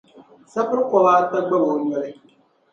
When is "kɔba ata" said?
0.89-1.39